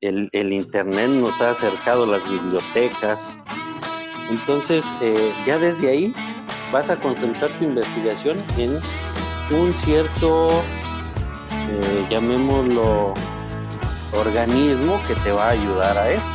[0.00, 3.38] el, Internet nos ha acercado las bibliotecas.
[4.30, 6.14] Entonces, eh, ya desde ahí
[6.72, 8.70] vas a concentrar tu investigación en
[9.56, 10.48] un cierto,
[11.50, 13.14] eh, llamémoslo,
[14.14, 16.28] organismo que te va a ayudar a esto.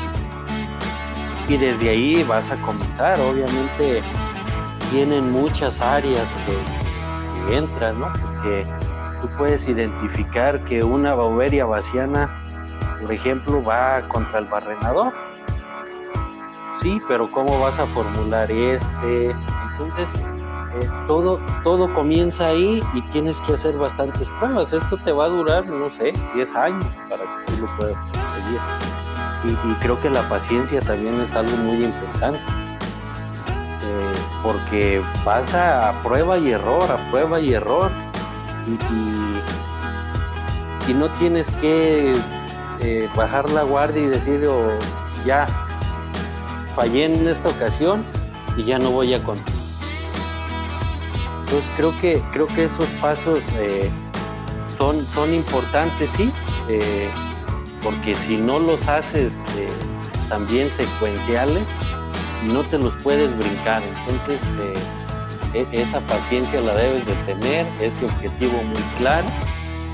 [1.48, 4.02] Y desde ahí vas a comenzar, obviamente
[4.92, 8.12] tienen muchas áreas que, que entran, ¿no?
[8.14, 8.66] Porque
[9.22, 12.43] tú puedes identificar que una bauberia vaciana,
[13.04, 15.14] por ejemplo, va contra el barrenador.
[16.82, 19.36] Sí, pero ¿cómo vas a formular este?
[19.72, 24.72] Entonces, eh, todo, todo comienza ahí y tienes que hacer bastantes pruebas.
[24.72, 28.60] Esto te va a durar, no sé, 10 años para que tú lo puedas conseguir.
[29.46, 32.40] Y, creo que la paciencia también es algo muy importante.
[33.82, 34.12] Eh,
[34.42, 37.92] porque vas a, prueba y error, a prueba y error.
[40.88, 42.14] Y no tienes que
[42.84, 44.78] eh, bajar la guardia y decir, oh,
[45.26, 45.46] ya,
[46.76, 48.04] fallé en esta ocasión
[48.58, 49.54] y ya no voy a continuar.
[51.46, 53.90] Entonces creo que, creo que esos pasos eh,
[54.78, 56.30] son, son importantes, sí,
[56.68, 57.10] eh,
[57.82, 59.34] porque si no los haces
[60.28, 61.64] también secuenciales,
[62.52, 63.82] no te los puedes brincar.
[64.10, 64.42] Entonces
[65.54, 69.28] e, esa paciencia la debes de tener, ese objetivo muy claro,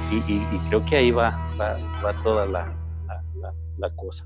[0.09, 2.78] y, y, y creo que ahí va, va, va toda la,
[3.78, 4.26] la, cosa.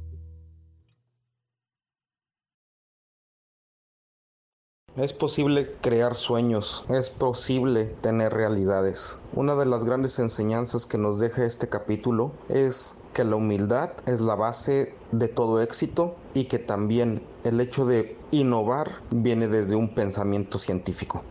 [4.96, 9.20] Es posible crear sueños, es posible tener realidades.
[9.34, 14.22] Una de las grandes enseñanzas que nos deja este capítulo es que la humildad es
[14.22, 19.96] la base de todo éxito y que también el hecho de innovar viene desde un
[19.96, 21.24] pensamiento científico.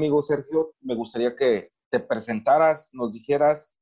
[0.00, 3.76] Amigo Sergio, me gustaría que te presentaras, nos dijeras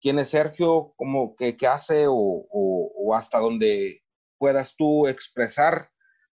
[0.00, 4.02] quién es Sergio, cómo, qué, qué hace o, hasta donde
[4.38, 5.90] puedas tú expresar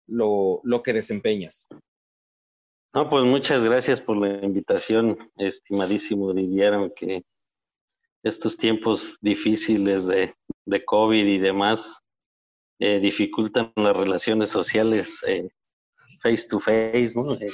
[0.06, 1.68] lo, lo que desempeñas.
[2.94, 7.22] No, pues muchas gracias por la invitación, estimadísimo Didier, aunque
[8.22, 10.34] estos tiempos difíciles de,
[10.66, 12.02] de COVID y demás
[12.78, 15.48] eh, dificultan las relaciones sociales eh,
[16.22, 17.34] face to face, ¿no?
[17.34, 17.46] Eh,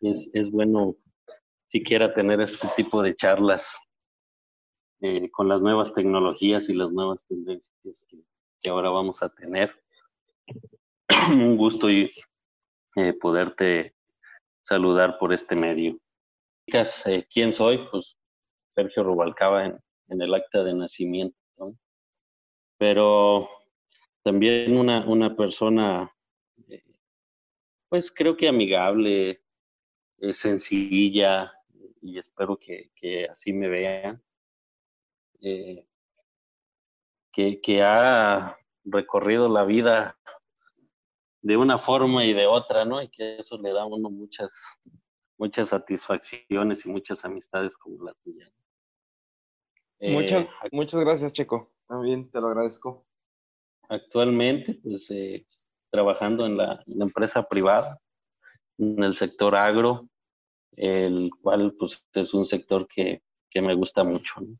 [0.00, 0.96] es, es bueno
[1.68, 3.78] siquiera tener este tipo de charlas
[5.00, 9.72] eh, con las nuevas tecnologías y las nuevas tendencias que, ahora vamos a tener.
[11.30, 12.10] Un gusto y
[12.96, 13.94] eh, poderte
[14.64, 15.98] saludar por este medio.
[16.66, 17.86] Eh, ¿Quién soy?
[17.90, 18.16] Pues
[18.74, 21.36] Sergio Rubalcaba en, el acta de nacimiento.
[22.78, 23.48] Pero
[24.24, 26.12] también una, una persona,
[26.68, 26.82] eh,
[27.88, 29.42] pues creo que amigable,
[30.18, 31.52] eh, sencilla
[32.02, 34.22] y espero que, que así me vean,
[35.40, 35.86] eh,
[37.32, 40.18] que, que, ha recorrido la vida
[41.42, 43.02] de una forma y de otra, ¿no?
[43.02, 44.56] Y que eso le da a uno muchas,
[45.38, 48.50] muchas satisfacciones y muchas amistades como la tuya.
[49.98, 51.72] Eh, muchas, muchas gracias, Checo.
[51.86, 53.06] También te lo agradezco.
[53.88, 55.46] Actualmente, pues, eh,
[55.90, 58.00] trabajando en la, en la empresa privada,
[58.78, 60.08] en el sector agro,
[60.76, 64.40] el cual pues es un sector que, que me gusta mucho.
[64.40, 64.56] ¿no?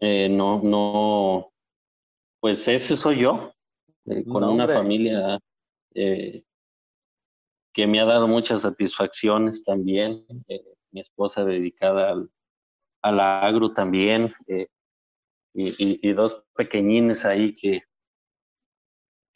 [0.00, 1.52] Eh, no, no,
[2.40, 3.52] pues ese soy yo,
[4.06, 4.76] eh, con no, una hombre.
[4.76, 5.38] familia
[5.94, 6.42] eh,
[7.72, 10.24] que me ha dado muchas satisfacciones también,
[10.90, 12.30] mi esposa dedicada al,
[13.02, 14.34] al agro también,
[15.54, 17.82] y, y, y dos pequeñines ahí que,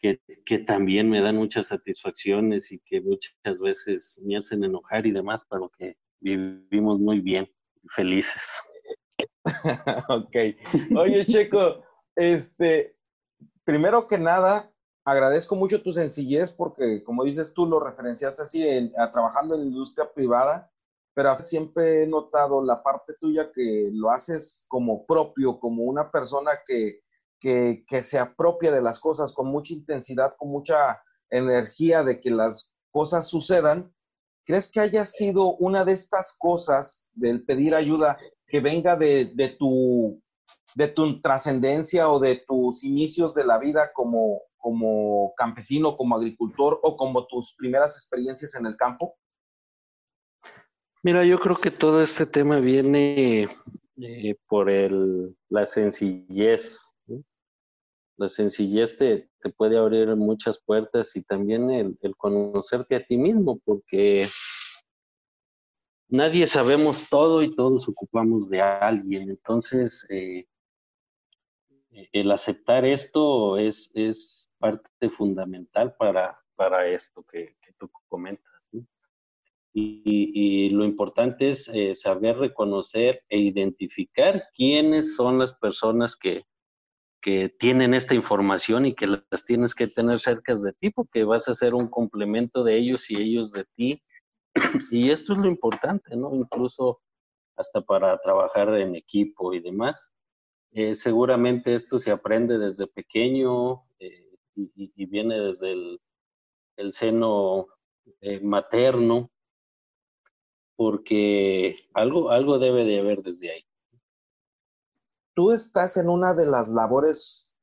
[0.02, 5.12] que, que, también me dan muchas satisfacciones y que muchas veces me hacen enojar y
[5.12, 7.48] demás, pero que vivimos muy bien,
[7.94, 8.42] felices.
[10.08, 10.36] ok.
[10.96, 11.84] Oye, Checo,
[12.16, 12.96] este,
[13.64, 14.72] primero que nada,
[15.04, 19.66] agradezco mucho tu sencillez porque, como dices tú, lo referenciaste así, a, trabajando en la
[19.66, 20.70] industria privada,
[21.14, 26.52] pero siempre he notado la parte tuya que lo haces como propio, como una persona
[26.66, 27.01] que
[27.42, 32.30] que, que, se apropia de las cosas con mucha intensidad, con mucha energía de que
[32.30, 33.92] las cosas sucedan,
[34.44, 38.16] ¿crees que haya sido una de estas cosas del pedir ayuda
[38.46, 40.22] que venga de, de tu,
[40.76, 46.78] de tu trascendencia o de tus inicios de la vida como, como campesino, como agricultor
[46.82, 49.16] o como tus primeras experiencias en el campo?
[51.02, 53.48] Mira, yo creo que todo este tema viene
[53.96, 56.94] eh, por el, la sencillez.
[58.16, 63.16] La sencillez te, te, puede abrir muchas puertas y también el, el, conocerte a ti
[63.16, 64.28] mismo, porque
[66.08, 69.30] nadie sabemos todo y todos ocupamos de alguien.
[69.30, 70.46] Entonces, eh,
[72.12, 78.52] el aceptar esto es, es parte fundamental para, para esto que, que tú comentas.
[79.74, 86.44] Y, lo importante es eh, saber reconocer e identificar quiénes son las personas que,
[87.22, 91.48] que tienen esta información y que las tienes que tener cerca de ti porque vas
[91.48, 94.02] a ser un complemento de ellos y ellos de ti.
[94.90, 96.34] Y esto es lo importante, ¿no?
[96.34, 97.00] Incluso
[97.56, 100.12] hasta para trabajar en equipo y demás.
[100.72, 104.26] Eh, seguramente esto se aprende desde pequeño eh,
[104.56, 107.68] y, viene desde el, seno
[108.42, 109.30] materno
[110.76, 113.64] porque algo, algo debe de haber desde ahí.
[115.34, 117.54] Tú estás en una de las labores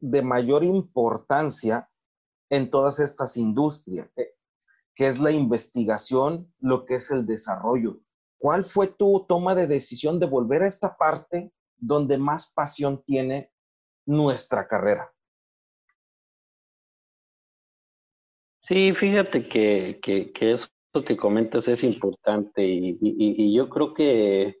[0.00, 1.88] de mayor importancia
[2.50, 4.34] en todas estas industrias, eh,
[4.94, 8.00] que es la investigación, lo que es el desarrollo.
[8.38, 13.50] ¿Cuál fue tu toma de decisión de volver a esta parte donde más pasión tiene
[14.06, 15.10] nuestra carrera?
[18.60, 20.70] Sí, fíjate que, que, que es
[21.02, 24.60] que comentas es importante y, yo creo que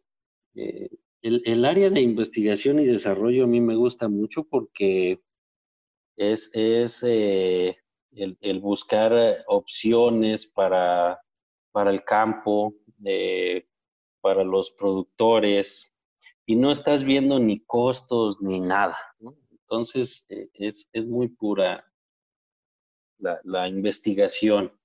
[0.54, 0.90] eh,
[1.24, 5.22] el, área de investigación y desarrollo a mí me gusta mucho porque
[6.16, 7.78] es, es eh,
[8.12, 11.18] el, buscar opciones para,
[11.72, 12.74] para el campo,
[13.04, 13.66] eh,
[14.20, 15.90] para los productores
[16.44, 18.98] y no estás viendo ni costos ni nada.
[19.50, 21.90] Entonces es, es, muy pura
[23.18, 24.78] la, la investigación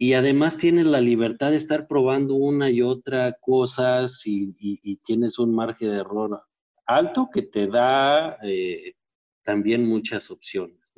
[0.00, 5.52] y además tienes la libertad de estar probando una y otra cosas y, tienes un
[5.52, 6.40] margen de error
[6.86, 8.94] alto que te da eh,
[9.42, 10.94] también muchas opciones.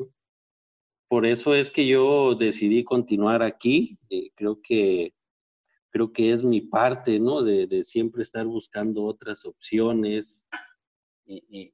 [1.08, 3.98] Por eso es que yo decidí continuar aquí.
[4.10, 5.14] Eh, creo que
[5.88, 7.42] creo que es mi parte, ¿no?
[7.42, 10.46] De, siempre estar buscando otras opciones
[11.26, 11.72] y,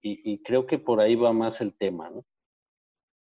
[0.00, 2.24] y, creo que por ahí va más el tema, ¿no?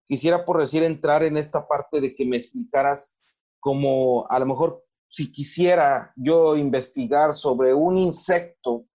[0.08, 3.19] Quisiera, por decir, entrar en esta parte de que me explicaras
[3.60, 8.86] como a lo mejor si quisiera yo investigar sobre un insecto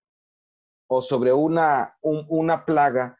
[0.88, 3.18] o sobre una, una plaga,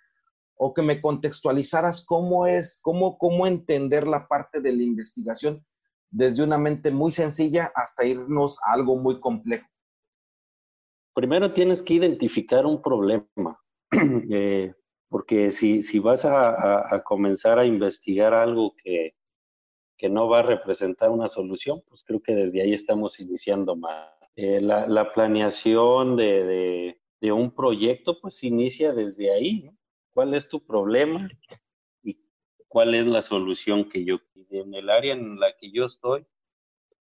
[0.58, 5.64] o que me contextualizaras cómo es, cómo, cómo entender la parte de la investigación
[6.10, 9.66] desde una mente muy sencilla hasta irnos a algo muy complejo.
[11.14, 13.60] Primero tienes que identificar un problema,
[14.30, 14.72] eh,
[15.08, 19.14] porque si, si vas a, a, comenzar a investigar algo que,
[19.96, 24.16] que no va a representar una solución, pues creo que desde ahí estamos iniciando más.
[24.36, 29.70] Eh, la, planeación de, un proyecto, pues inicia desde ahí.
[30.12, 31.28] ¿Cuál es tu problema
[32.02, 32.18] y
[32.68, 34.18] cuál es la solución que yo
[34.50, 36.24] En el área en la que yo estoy,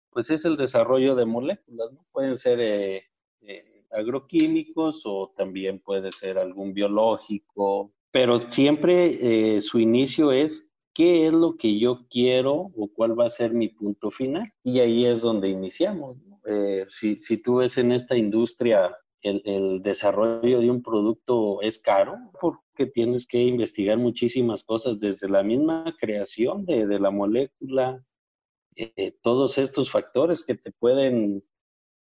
[0.10, 2.06] pues es el desarrollo de moléculas, ¿no?
[2.12, 3.04] Pueden ser eh,
[3.42, 10.67] eh, agroquímicos o también puede ser algún biológico, pero siempre su inicio es
[10.98, 14.52] qué es lo que yo quiero o cuál va a ser mi punto final.
[14.64, 16.18] Y ahí es donde iniciamos.
[16.44, 22.18] Eh, si, si, tú ves en esta industria el, desarrollo de un producto es caro
[22.42, 28.04] porque tienes que investigar muchísimas cosas desde la misma creación de, de la molécula,
[28.76, 31.44] eh, todos estos factores que te pueden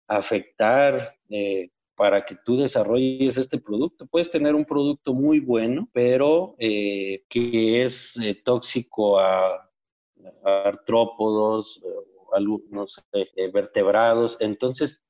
[0.07, 4.05] afectar eh, para que tú desarrolles este producto.
[4.07, 9.69] Puedes tener un producto muy bueno, pero eh, que es eh, tóxico a,
[10.43, 11.89] artrópodos, eh,
[12.33, 13.03] algunos
[13.53, 14.37] vertebrados.
[14.39, 15.03] Entonces,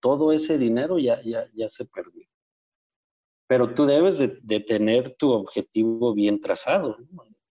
[0.00, 2.26] todo ese dinero ya, ya, ya se perdió.
[3.46, 6.96] Pero tú debes de, tener tu objetivo bien trazado.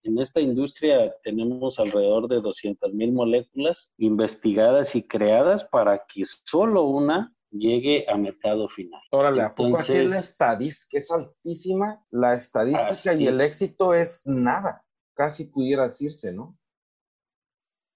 [0.03, 6.84] En esta industria tenemos alrededor de 200 mil moléculas investigadas y creadas para que solo
[6.84, 9.01] una llegue a mercado final.
[9.12, 10.98] Órale, ¿a poco así la estadística?
[10.98, 16.58] Es altísima la estadística y el éxito es nada, casi pudiera decirse, ¿no?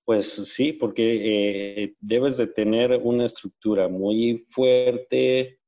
[0.05, 5.59] Pues sí, porque eh, debes de tener una estructura muy fuerte,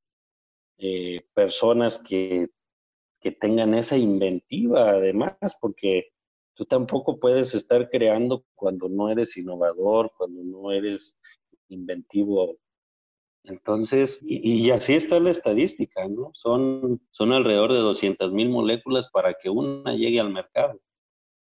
[0.78, 2.50] eh, personas que,
[3.22, 6.10] que tengan esa inventiva además, porque
[6.54, 11.18] tú tampoco puedes estar creando cuando no eres innovador, cuando no eres
[11.70, 12.58] inventivo
[13.48, 16.32] entonces, y, así está la estadística, ¿no?
[16.34, 20.80] Son, son alrededor de 200 mil moléculas para que una llegue al mercado.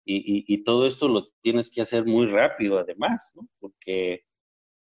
[0.06, 3.48] Y, y, todo esto lo tienes que hacer muy rápido, además, ¿no?
[3.58, 4.24] Porque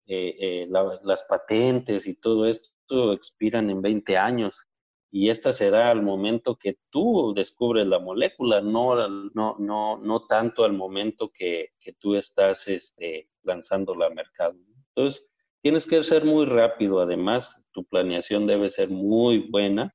[0.06, 4.68] eh, eh, las patentes y todo esto expiran en 20 años
[5.10, 10.64] y esta será al momento que tú descubres la molécula, no, no, no, no tanto
[10.64, 14.56] al momento que, que tú estás este, lanzándola al mercado.
[14.94, 15.26] Entonces,
[15.62, 19.94] tienes que ser muy rápido, además, tu planeación debe ser muy buena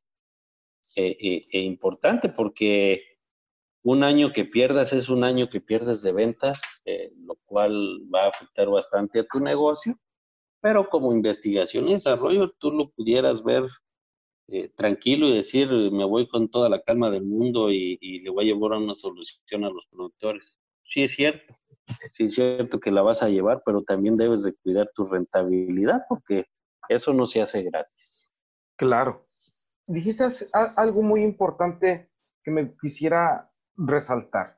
[0.96, 3.04] e, e, e importante porque
[3.84, 8.26] un año que pierdas es un año que pierdes de ventas, eh, lo cual va
[8.26, 10.00] a afectar bastante a tu negocio,
[10.62, 13.64] pero como investigación y desarrollo tú lo pudieras ver
[14.50, 18.46] eh, tranquilo y decir, me voy con toda la calma del mundo y, le voy
[18.46, 20.61] a llevar una solución a los productores.
[20.92, 21.58] Sí es cierto,
[22.12, 26.02] sí es cierto que la vas a llevar, pero también debes de cuidar tu rentabilidad
[26.10, 26.46] porque
[26.90, 28.34] eso no se hace gratis.
[28.76, 29.26] Claro.
[29.88, 30.26] Dijiste
[30.76, 32.12] algo muy importante
[32.44, 34.58] que me quisiera resaltar.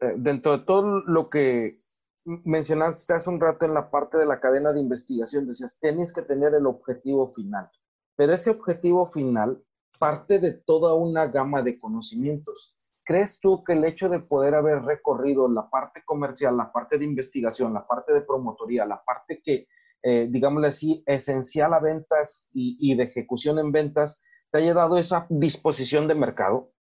[0.00, 1.78] Eh, dentro de todo lo que
[2.24, 6.22] mencionaste hace un rato en la parte de la cadena de investigación, decías, tienes que
[6.22, 7.70] tener el objetivo final,
[8.16, 9.64] pero ese objetivo final
[9.98, 12.73] parte de toda una gama de conocimientos.
[13.04, 17.04] ¿Crees tú que el hecho de poder haber recorrido la parte comercial, la parte de
[17.04, 19.66] investigación, la parte de promotoría, la parte que,
[20.02, 24.98] eh, digámosle así, esencial a ventas y, y de ejecución en ventas, te haya dado
[24.98, 26.74] esa disposición de mercado?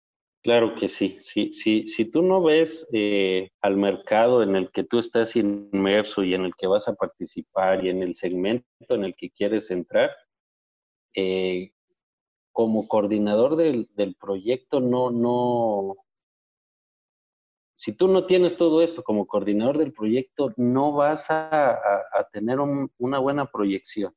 [0.44, 1.18] Claro que sí.
[1.20, 6.24] sí, sí si tú no ves eh, al mercado en el que tú estás inmerso
[6.24, 9.70] y en el que vas a participar y en el segmento en el que quieres
[9.70, 10.10] entrar,
[11.16, 11.72] eh,
[12.52, 13.88] como coordinador del,
[14.20, 15.96] proyecto, no, no.
[17.82, 21.80] Si tú no tienes todo esto como coordinador del proyecto, no vas a,
[22.32, 24.16] tener una buena proyección.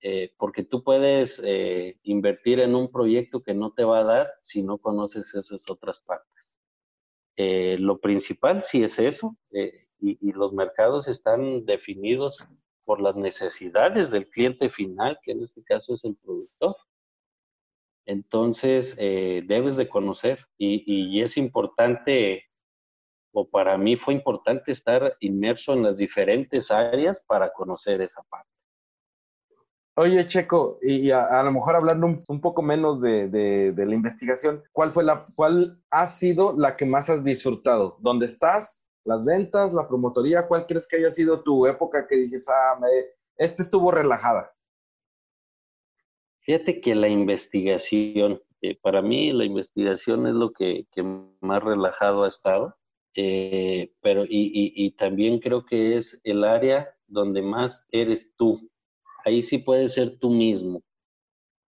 [0.00, 4.32] Eh, porque tú puedes eh, invertir en un proyecto que no te va a dar
[4.42, 6.58] si no conoces esas otras partes.
[7.36, 9.36] Eh, lo principal sí es eso,
[10.00, 12.44] y, los mercados están definidos
[12.84, 16.74] por las necesidades del cliente final, que en este caso es el productor.
[18.06, 22.44] Entonces, debes de conocer y, es importante,
[23.32, 28.50] o para mí fue importante estar inmerso en las diferentes áreas para conocer esa parte.
[29.96, 35.04] Oye, Checo, y a, lo mejor hablando un, poco menos de, la investigación, ¿cuál fue
[35.04, 37.96] la, cuál ha sido la que más has disfrutado?
[38.00, 38.82] ¿Dónde estás?
[39.04, 39.72] ¿Las ventas?
[39.72, 40.48] ¿La promotoría?
[40.48, 42.88] ¿Cuál crees que haya sido tu época que dices, ah, me,
[43.36, 44.52] este estuvo relajada?
[46.44, 50.86] Fíjate que la investigación, eh, para mí la investigación es lo que,
[51.40, 52.76] más relajado ha estado,
[53.16, 58.60] eh, pero y también creo que es el área donde más eres tú
[59.24, 60.82] ahí sí puedes ser tú mismo.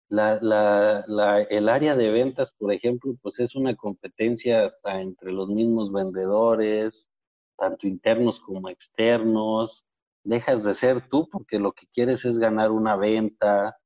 [0.10, 7.10] el área de ventas, por ejemplo, pues es una competencia hasta entre los mismos vendedores,
[7.58, 9.86] tanto internos como externos.
[10.24, 13.78] Dejas de ser tú porque lo que quieres es ganar una venta.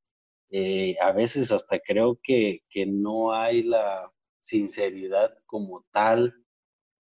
[0.56, 6.36] Eh, a veces hasta creo que, no hay la sinceridad como tal,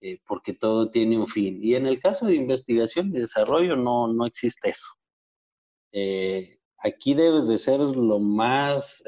[0.01, 1.59] eh, porque todo tiene un fin.
[1.63, 4.87] Y en el caso de investigación y desarrollo no, no existe eso.
[5.91, 9.03] Eh, aquí debes de ser lo más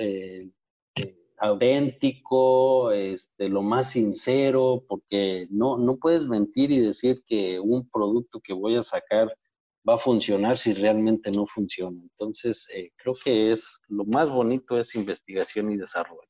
[1.38, 8.40] auténtico, este, lo más sincero, porque no, no puedes mentir y decir que un producto
[8.42, 9.36] que voy a sacar
[9.88, 12.02] va a funcionar si realmente no funciona.
[12.02, 16.22] Entonces, creo que es lo más bonito es investigación y desarrollo.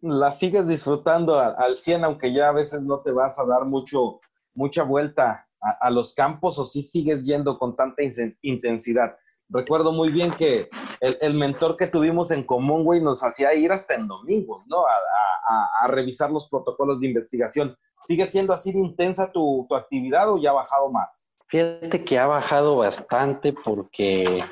[0.00, 4.20] La sigues disfrutando al 100, aunque ya a veces no te vas a dar mucho,
[4.54, 8.02] mucha vuelta a, los campos o si sigues yendo con tanta
[8.42, 9.16] intensidad
[9.48, 10.68] recuerdo muy bien que
[11.00, 14.84] el, mentor que tuvimos en común, güey, nos hacía ir hasta en domingos, ¿no?
[14.86, 17.74] A, revisar los protocolos de investigación.
[18.04, 21.24] ¿Sigue siendo así de intensa tu, actividad o ya ha bajado más?
[21.48, 24.44] Fíjate que ha bajado bastante porque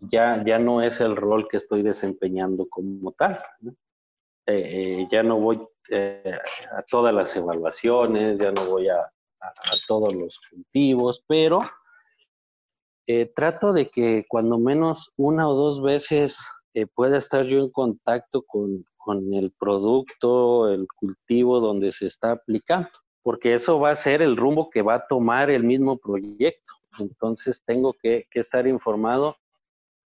[0.00, 3.38] ya, ya no es el rol que estoy desempeñando como tal.
[4.46, 6.38] Eh, eh, ya no voy eh,
[6.72, 11.60] a todas las evaluaciones, ya no voy a, a todos los cultivos, pero
[13.34, 16.50] trato de que cuando menos una o dos veces
[16.94, 18.84] pueda estar yo en contacto con,
[19.32, 22.90] el producto, el cultivo donde se está aplicando,
[23.22, 26.72] porque eso va a ser el rumbo que va a tomar el mismo proyecto.
[26.98, 29.36] Entonces tengo que, estar informado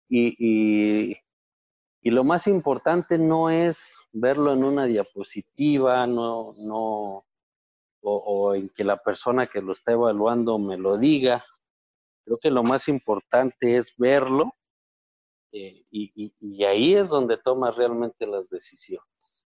[0.08, 7.24] y, y, lo más importante no es verlo en una diapositiva, no, no,
[8.00, 11.44] o, o en que la persona que lo está evaluando me lo diga,
[12.24, 14.54] Creo que lo más importante es verlo
[15.52, 19.46] eh, y, ahí es donde tomas realmente las decisiones.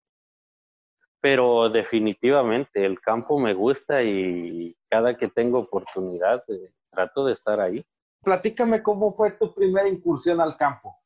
[1.26, 7.58] Pero definitivamente el campo me gusta y cada que tengo oportunidad eh, trato de estar
[7.58, 7.84] ahí.
[8.22, 10.96] Platícame cómo fue tu primera incursión al campo.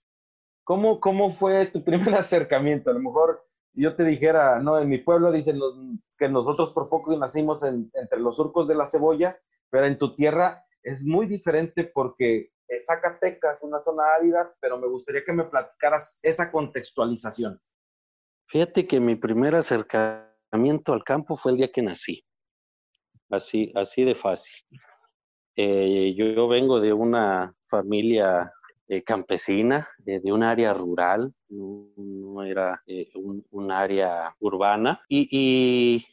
[0.62, 2.90] ¿cómo, ¿cómo fue tu primer acercamiento?
[2.90, 5.58] A lo mejor yo te dijera, no, en mi pueblo dicen
[6.18, 10.66] que nosotros por poco nacimos entre los surcos de la cebolla, pero en tu tierra
[10.82, 16.20] es muy diferente porque es Zacatecas, una zona árida, pero me gustaría que me platicaras
[16.22, 17.58] esa contextualización.
[18.50, 22.24] Fíjate que mi primer acercamiento al campo fue el día que nací,
[23.30, 24.52] así, así de fácil.
[25.54, 28.52] Eh, yo, vengo de una familia
[28.88, 32.82] eh, campesina, eh, de un área rural, no, era
[33.14, 36.04] un, área urbana, y,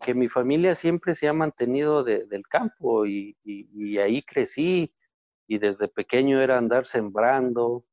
[0.00, 4.92] que mi familia siempre se ha mantenido del campo y, y, ahí crecí.
[5.46, 7.84] Y desde pequeño era andar sembrando,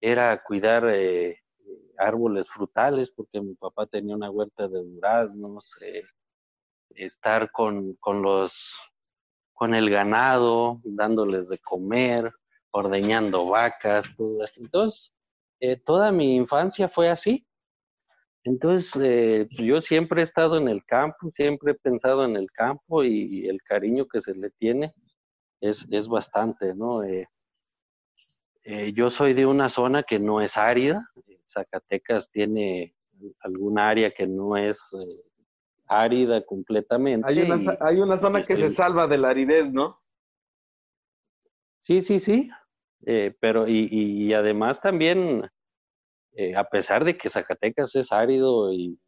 [0.00, 0.86] era cuidar
[2.00, 5.76] árboles frutales porque mi papá tenía una huerta de duraznos,
[6.94, 8.90] estar con, con los
[9.60, 12.32] con el ganado, dándoles de comer,
[12.70, 14.58] ordeñando vacas, todo esto.
[14.58, 15.12] Entonces,
[15.60, 17.46] eh, toda mi infancia fue así.
[18.42, 23.04] Entonces, eh, yo siempre he estado en el campo, siempre he pensado en el campo
[23.04, 24.94] y, el cariño que se le tiene
[25.60, 27.02] es, es bastante, ¿no?
[27.04, 27.28] Eh,
[28.94, 31.06] yo soy de una zona que no es árida,
[31.52, 32.94] Zacatecas tiene
[33.40, 34.94] alguna área que no es
[35.86, 37.28] árida completamente.
[37.28, 39.98] Hay una, hay una zona que se salva de la aridez, ¿no?
[41.80, 42.48] Sí, sí, sí.
[43.06, 45.50] Eh, pero y, además también,
[46.32, 48.98] eh, a pesar de que Zacatecas es árido y,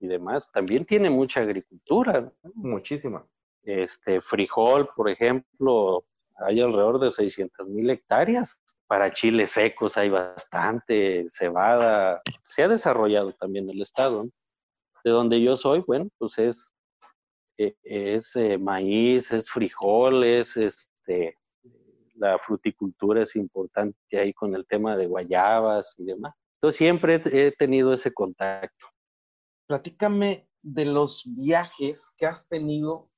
[0.00, 2.30] demás, también tiene mucha agricultura.
[2.54, 3.26] Muchísima.
[3.62, 6.04] Este, frijol, por ejemplo,
[6.36, 8.58] hay alrededor de 600 mil hectáreas.
[8.86, 12.20] Para chiles secos hay bastante, cebada.
[12.44, 14.24] Se ha desarrollado también el estado.
[14.24, 14.30] ¿no?
[15.04, 16.74] de donde yo soy, bueno, pues es,
[17.58, 21.38] eh, es eh, maíz, es frijoles, este,
[22.14, 26.34] la fruticultura es importante ahí con el tema de guayabas y demás.
[26.56, 28.86] Entonces siempre he tenido ese contacto.
[29.66, 33.10] Platícame de los viajes que has tenido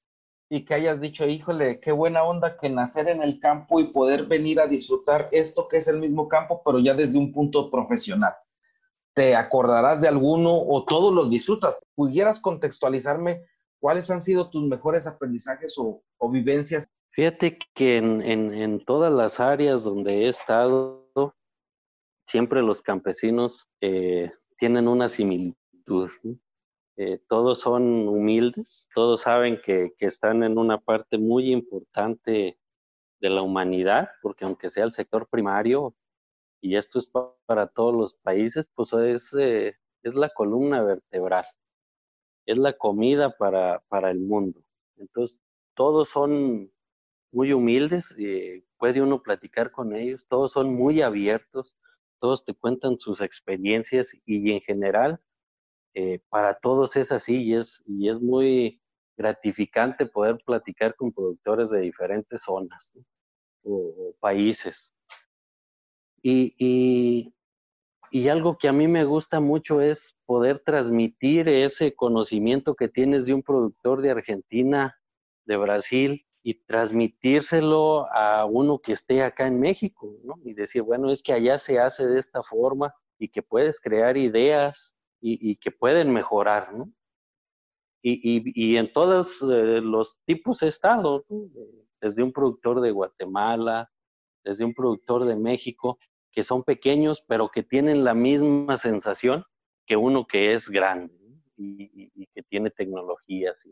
[0.49, 4.26] y que hayas dicho, híjole, qué buena onda que nacer en el campo y poder
[4.26, 8.35] venir a disfrutar esto que es el mismo campo, pero ya desde un punto profesional
[9.17, 11.78] te acordarás de alguno o todos los disfrutas.
[11.95, 13.47] ¿Pudieras contextualizarme
[13.80, 16.87] cuáles han sido tus mejores aprendizajes o, vivencias?
[17.13, 21.09] Fíjate que en, todas las áreas donde he estado,
[22.26, 26.11] siempre los campesinos eh, tienen una similitud.
[26.99, 32.59] Eh, todos son humildes, todos saben que, están en una parte muy importante
[33.21, 35.95] de la humanidad, porque aunque sea el sector primario,
[36.61, 37.09] y esto es
[37.47, 41.45] para todos los países, pues es, eh, es la columna vertebral,
[42.47, 44.63] es la comida para, para el mundo.
[44.97, 45.39] Entonces,
[45.75, 46.73] todos son
[47.32, 51.76] muy humildes, eh, puede uno platicar con ellos, todos son muy abiertos,
[52.19, 55.21] todos te cuentan sus experiencias y en general
[55.99, 58.82] eh, para todos es así y es, y muy
[59.17, 62.93] gratificante poder platicar con productores de diferentes zonas
[63.63, 64.93] o, países.
[66.23, 67.32] Y,
[68.13, 73.25] y, algo que a mí me gusta mucho es poder transmitir ese conocimiento que tienes
[73.25, 74.99] de un productor de Argentina,
[75.47, 80.15] de Brasil, y transmitírselo a uno que esté acá en México.
[80.45, 84.19] Y decir, bueno, es que allá se hace de esta forma y que puedes crear
[84.19, 84.97] ideas
[85.28, 86.93] y, que pueden mejorar, ¿no?
[88.02, 91.25] Y, y, en todos eh, los tipos he estado,
[92.00, 93.91] desde un productor de Guatemala,
[94.45, 95.99] desde un productor de México,
[96.30, 99.45] que son pequeños, pero que tienen la misma sensación
[99.86, 101.15] que uno que es grande
[101.56, 103.67] y, que tiene tecnologías.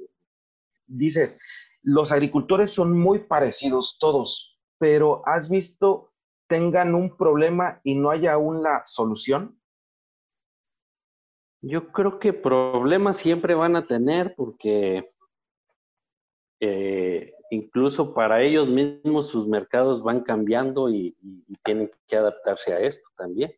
[0.87, 1.39] Dices,
[1.83, 6.13] los agricultores son muy parecidos todos, pero ¿has visto
[6.49, 9.61] tengan un problema y no haya aún la solución?
[11.67, 15.11] Yo creo que problemas siempre van a tener porque
[16.61, 21.17] eh, incluso para ellos mismos sus mercados van cambiando y,
[21.63, 23.55] tienen que adaptarse a esto también.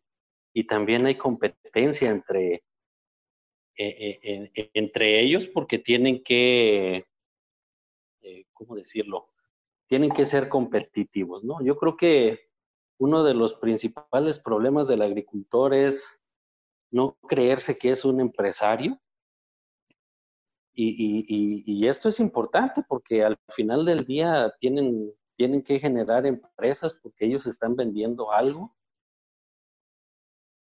[0.53, 2.63] Y también hay competencia entre,
[3.75, 7.05] eh, eh, entre ellos porque tienen que,
[8.53, 9.27] ¿cómo decirlo?
[9.87, 11.61] Tienen que ser competitivos, ¿no?
[11.61, 12.39] Yo creo que
[12.99, 16.21] uno de los principales problemas del agricultor es
[16.91, 18.99] no creerse que es un empresario,
[20.79, 27.25] y, esto es importante porque al final del día tienen, tienen que generar empresas porque
[27.25, 28.75] ellos están vendiendo algo.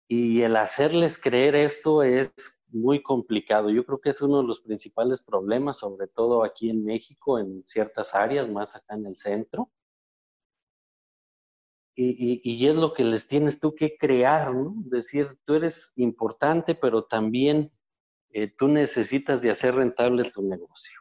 [0.08, 2.34] Y el hacerles creer esto es
[2.69, 3.69] muy complicado.
[3.69, 7.63] Yo creo que es uno de los principales problemas, sobre todo aquí en México, en
[7.67, 9.69] ciertas áreas, más acá en el centro.
[12.02, 14.74] Y, es lo que les tienes tú que crear, ¿no?
[14.86, 17.72] Decir, tú eres importante, pero también
[18.30, 21.00] eh, tú necesitas de hacer rentable tu negocio.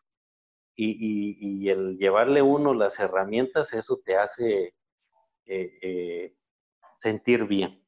[0.75, 4.75] Y, el llevarle uno las herramientas, eso te hace
[5.47, 6.37] eh, eh,
[6.97, 7.85] sentir bien.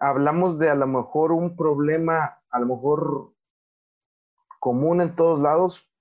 [0.00, 3.34] Hablamos de a lo mejor un problema, a lo mejor
[4.58, 5.92] común en todos lados,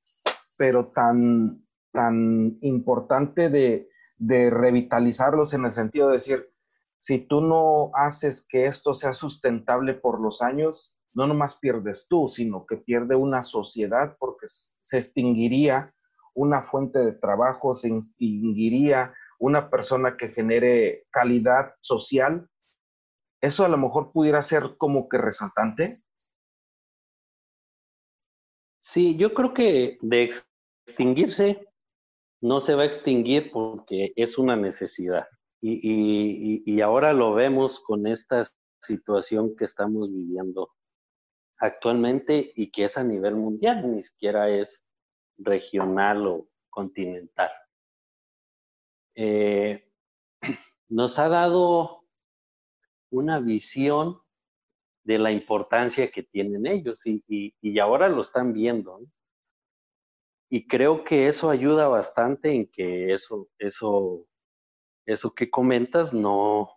[0.57, 3.88] pero tan, tan importante de,
[4.19, 6.49] de revitalizarlos en el sentido de decir,
[6.97, 12.27] si tú no haces que esto sea sustentable por los años, no nomás pierdes tú,
[12.27, 15.95] sino que pierde una sociedad porque se extinguiría
[16.35, 22.49] una fuente de trabajo, se extinguiría una persona que genere calidad social.
[23.41, 25.95] Eso a lo mejor pudiera ser como que resaltante.
[28.81, 30.31] Sí, yo creo que de
[30.85, 31.68] extinguirse
[32.41, 35.27] no se va a extinguir porque es una necesidad.
[35.61, 38.43] Y, ahora lo vemos con esta
[38.81, 40.71] situación que estamos viviendo
[41.57, 44.85] actualmente y que es a nivel mundial, ni siquiera es
[45.37, 47.51] regional o continental.
[49.15, 49.85] Eh,
[50.87, 52.05] nos ha dado
[53.11, 54.21] una visión
[55.03, 58.99] de la importancia que tienen ellos y, y ahora lo están viendo.
[58.99, 59.07] ¿no?
[60.49, 64.25] Y creo que eso ayuda bastante en que eso, eso,
[65.05, 66.71] eso que comentas no,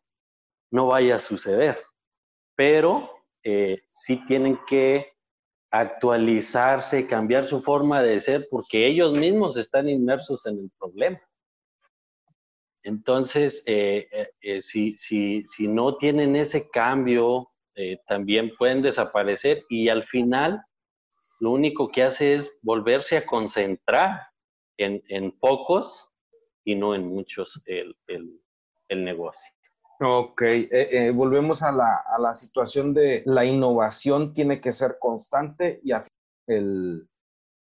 [0.71, 1.83] no vaya a suceder.
[2.55, 3.11] Pero
[3.43, 5.13] eh, sí tienen que
[5.71, 11.21] actualizarse, cambiar su forma de ser, porque ellos mismos están inmersos en el problema.
[12.85, 14.07] Entonces, eh,
[14.43, 17.49] eh, si, si, si, no tienen ese cambio,
[18.07, 20.63] también pueden desaparecer y al final
[21.43, 24.29] lo único que hace es volverse a concentrar
[24.79, 26.09] en, pocos
[26.65, 27.97] y no en muchos el,
[28.89, 29.43] negocio.
[29.99, 35.91] Ok, eh, eh, volvemos a la, situación de la innovación tiene que ser constante y
[36.47, 37.09] el,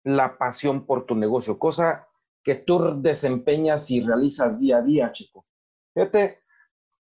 [0.05, 2.07] la pasión por tu negocio, cosa
[2.45, 5.47] que tú desempeñas y realizas día a día, chico.
[5.95, 6.41] Fíjate,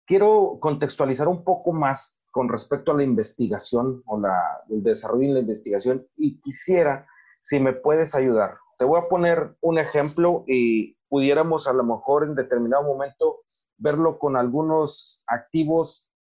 [0.06, 5.34] quiero contextualizar un poco más con respecto a la investigación o la, el desarrollo de
[5.34, 7.08] la investigación y quisiera
[7.42, 8.60] si me puedes ayudar.
[8.78, 13.40] Te voy a poner un ejemplo y pudiéramos a lo mejor en determinado momento
[13.78, 16.12] verlo con algunos activos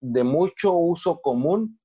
[0.00, 1.78] de mucho uso común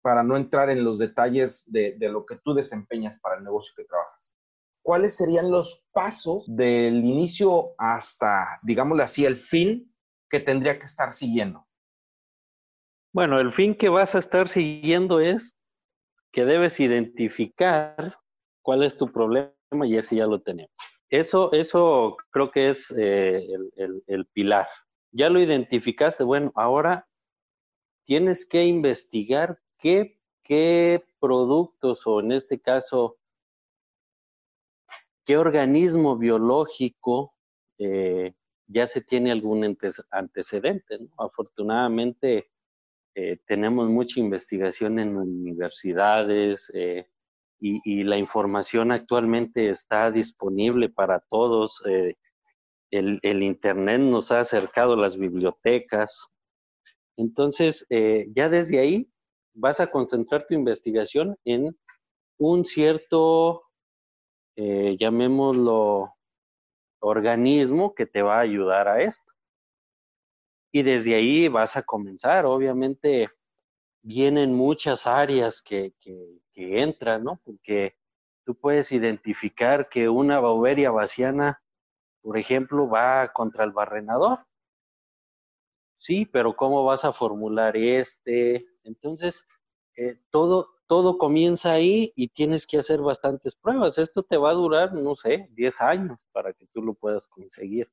[0.00, 3.74] para no entrar en los detalles de, de lo que tú desempeñas para el negocio
[3.76, 4.36] que trabajas.
[4.82, 9.92] ¿Cuáles serían los pasos del inicio hasta, digámosle así, el fin
[10.30, 11.66] que tendría que estar siguiendo?
[13.12, 15.54] Bueno, el fin que vas a estar siguiendo es
[16.32, 18.16] que debes identificar
[18.62, 19.52] cuál es tu problema
[19.84, 20.72] y ese ya lo tenemos.
[21.10, 23.46] Eso, eso creo que es eh,
[24.06, 24.66] el, pilar.
[25.10, 27.06] Ya lo identificaste, bueno, ahora
[28.04, 33.18] tienes que investigar qué, qué productos o en este caso,
[35.26, 37.34] qué organismo biológico
[37.76, 38.32] eh,
[38.68, 39.76] ya se tiene algún
[40.10, 40.98] antecedente.
[41.18, 42.51] Afortunadamente,
[43.14, 47.06] eh, tenemos mucha investigación en universidades eh,
[47.60, 51.82] y, la información actualmente está disponible para todos.
[51.86, 52.16] Eh,
[52.90, 56.28] el, Internet nos ha acercado las bibliotecas.
[57.16, 59.08] Entonces, ya desde ahí
[59.54, 61.76] vas a concentrar tu investigación en
[62.38, 63.62] un cierto,
[64.56, 66.14] llamémoslo,
[67.00, 69.31] organismo que te va a ayudar a esto
[70.72, 72.46] y desde ahí vas a comenzar.
[72.46, 73.28] Obviamente
[74.02, 76.40] vienen muchas áreas que, que,
[76.82, 77.40] entran, ¿no?
[77.44, 77.96] Porque
[78.44, 81.62] tú puedes identificar que una bauberia vaciana,
[82.22, 84.40] por ejemplo, va contra el barrenador.
[85.98, 88.66] Sí, pero ¿cómo vas a formular este?
[88.82, 89.46] Entonces,
[89.96, 93.98] eh, todo, todo comienza ahí y tienes que hacer bastantes pruebas.
[93.98, 97.90] Esto te va a durar, no sé, 10 años para que tú lo puedas conseguir.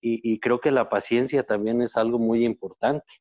[0.00, 3.12] Y, creo que la paciencia también es algo muy importante,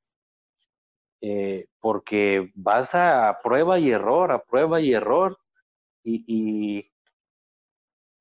[1.22, 5.40] eh, porque vas a prueba y error, a prueba y error,
[6.04, 6.92] y,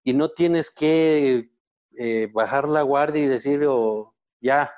[0.05, 1.51] y, no tienes que
[1.99, 4.73] eh, bajar la guardia y decir, oh, ya,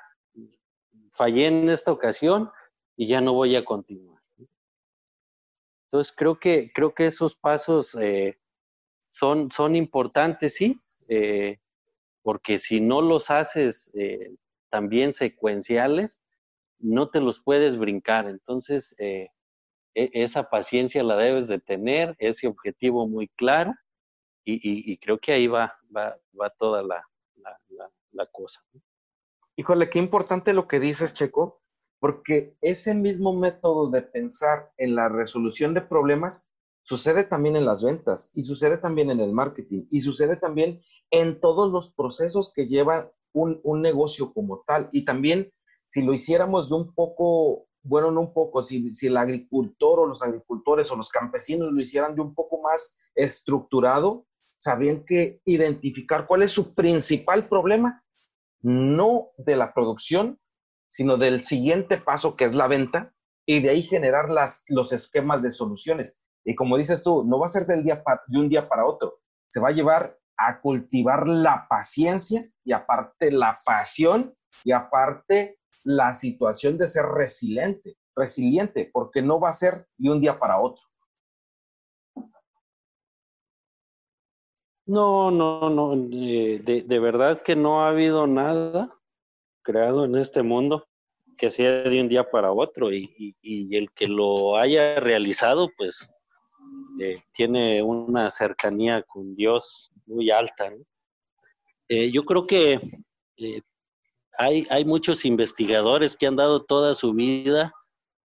[1.11, 2.51] fallé en esta ocasión
[2.97, 4.21] y ya no voy a continuar.
[5.85, 8.37] Entonces creo que, creo que esos pasos eh,
[9.09, 10.79] son, son importantes, sí,
[12.29, 14.35] porque si no los haces eh,
[14.69, 16.21] también secuenciales,
[16.77, 18.29] no te los puedes brincar.
[18.29, 19.29] Entonces, eh,
[19.95, 23.73] e, esa paciencia la debes de tener, ese objetivo muy claro,
[24.45, 27.03] y, creo que ahí va, va, toda la,
[28.31, 28.63] cosa.
[29.55, 31.63] Híjole, qué importante lo que dices, Checo,
[31.99, 36.47] porque ese mismo método de pensar en la resolución de problemas
[36.83, 40.79] sucede también en las ventas y sucede también en el marketing y sucede también
[41.11, 44.89] en todos los procesos que lleva un, negocio como tal.
[44.91, 45.51] Y también
[45.85, 50.05] si lo hiciéramos de un poco, bueno, no un poco, si, si el agricultor o
[50.05, 54.25] los agricultores o los campesinos lo hicieran de un poco más estructurado,
[54.57, 58.03] sabrían que identificar cuál es su principal problema,
[58.61, 60.39] no de la producción,
[60.89, 63.13] sino del siguiente paso que es la venta
[63.45, 66.17] y de ahí generar las, los esquemas de soluciones.
[66.43, 69.19] Y como dices tú, no va a ser del día de un día para otro,
[69.47, 76.13] se va a llevar a cultivar la paciencia y aparte la pasión y aparte la
[76.13, 80.83] situación de ser resiliente, resiliente, porque no va a ser de un día para otro.
[84.85, 88.89] No, no, no, eh, de, verdad que no ha habido nada
[89.61, 90.87] creado en este mundo
[91.37, 96.11] que sea de un día para otro y, y el que lo haya realizado, pues
[96.99, 100.71] eh, tiene una cercanía con Dios muy alta.
[101.87, 102.79] Eh, yo creo que
[103.37, 103.61] eh,
[104.37, 107.73] hay, hay muchos investigadores que han dado toda su vida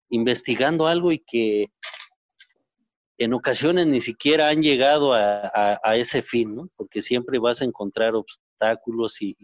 [0.10, 1.68] investigando algo y que
[3.18, 6.70] en ocasiones ni siquiera han llegado a, ese fin, ¿no?
[6.76, 9.36] Porque siempre vas a encontrar obstáculos y,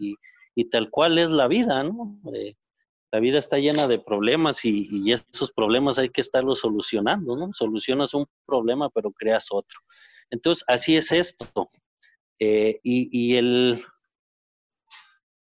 [0.54, 2.20] y, tal cual es la vida, ¿no?
[3.10, 7.52] La vida está llena de problemas y, esos problemas hay que estarlos solucionando, ¿no?
[7.52, 9.80] Solucionas un problema, pero creas otro.
[10.30, 11.70] Entonces, así es esto.
[12.38, 13.84] Eh, y, el,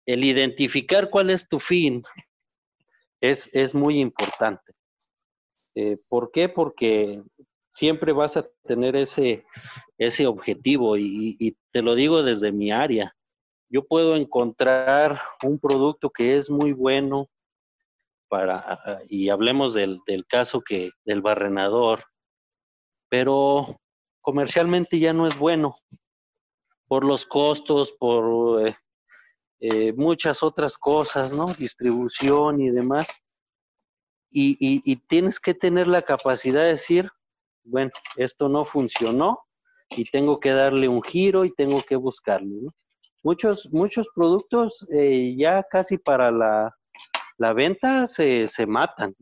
[0.05, 2.03] el identificar cuál es tu fin
[3.19, 4.73] es, es muy importante.
[5.75, 6.47] Eh, ¿Por qué?
[6.47, 7.21] Porque
[7.73, 9.43] siempre vas a tener ese,
[9.97, 13.13] ese objetivo y, y te lo digo desde mi área.
[13.69, 17.27] Yo puedo encontrar un producto que es muy bueno,
[19.09, 22.03] y hablemos del, del caso que, del barrenador,
[23.09, 23.79] pero
[24.21, 25.77] comercialmente ya no es bueno
[26.87, 28.75] por los costos, por eh,
[29.59, 31.45] eh, muchas otras cosas, ¿no?
[31.45, 33.07] Distribución y demás.
[34.31, 37.09] Y, y, tienes que tener la capacidad de decir,
[37.63, 39.39] bueno, esto no funcionó
[39.89, 42.63] y tengo que darle un giro y tengo que buscarlo.
[42.63, 42.71] ¿no?
[43.23, 46.75] Muchos, muchos productos eh, ya casi para la,
[47.37, 49.15] la venta se, se matan.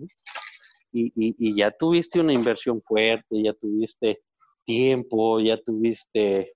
[0.95, 4.21] Y, y, ya tuviste una inversión fuerte, ya tuviste
[4.63, 6.54] tiempo, ya tuviste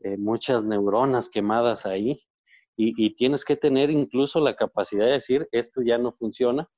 [0.00, 2.20] eh, muchas neuronas quemadas ahí.
[2.76, 6.68] Y, y, tienes que tener incluso la capacidad de decir, esto ya no funciona,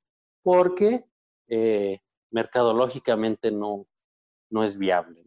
[0.43, 1.03] porque
[1.47, 3.87] eh, mercadológicamente no,
[4.51, 5.23] no es viable.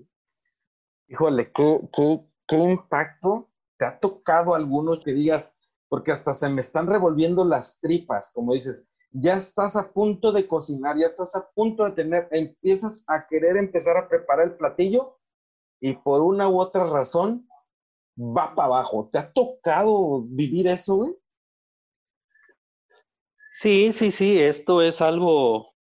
[1.09, 5.59] Híjole, ¿qué, qué, qué impacto te ha tocado alguno que digas,
[5.95, 10.49] porque hasta se me están revolviendo las tripas, como dices, ya estás a punto de
[10.49, 15.21] cocinar, ya estás a punto de tener, empiezas a querer empezar a preparar el platillo
[15.81, 17.49] y por una u otra razón
[18.19, 19.09] va para abajo.
[19.13, 21.17] ¿Te ha tocado vivir eso, güey?
[23.53, 25.75] Sí, sí, sí, esto es algo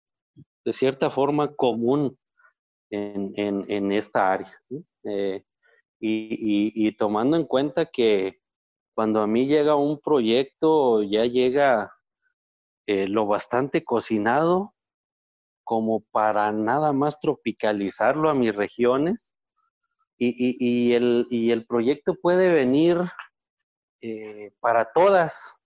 [0.64, 2.16] de cierta forma común
[2.88, 4.62] en, esta área.
[5.02, 5.42] Eh,
[5.98, 8.43] y, y tomando en cuenta que
[8.94, 11.92] cuando a mí llega un proyecto, ya llega
[12.86, 14.74] eh, lo bastante cocinado
[15.64, 19.34] como para nada más tropicalizarlo a mis regiones.
[20.16, 22.98] Y, y, el, y el, proyecto puede venir
[24.00, 25.56] eh, para todas.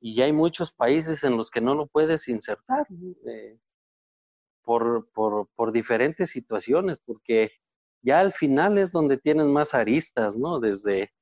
[0.00, 2.86] Y ya hay muchos países en los que no lo puedes insertar
[3.28, 3.58] eh,
[4.62, 7.50] por, por, por, diferentes situaciones, porque
[8.00, 10.58] ya al final es donde tienes más aristas, ¿no?
[10.58, 11.12] Desde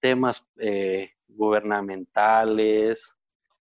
[0.00, 3.14] temas eh, gubernamentales,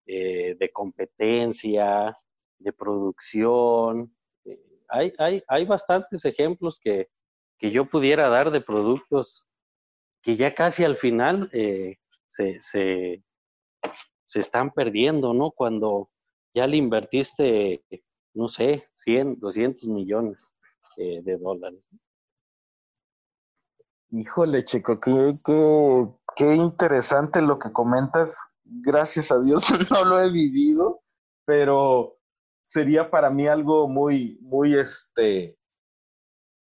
[0.07, 2.17] eh, de competencia,
[2.59, 4.15] de producción.
[4.45, 7.09] Eh, hay, hay, hay, bastantes ejemplos que,
[7.59, 9.49] que, yo pudiera dar de productos
[10.23, 13.23] que ya casi al final se, se,
[14.27, 15.51] se, están perdiendo, ¿no?
[15.51, 16.11] Cuando
[16.53, 17.83] ya le invertiste,
[18.35, 20.55] no sé, 100, 200 millones
[20.97, 21.81] de dólares.
[24.13, 28.37] Híjole, Checo, qué, qué, qué interesante lo que comentas.
[28.65, 31.03] Gracias a Dios no lo he vivido,
[31.45, 32.19] pero
[32.61, 35.57] sería para mí algo muy, muy, este,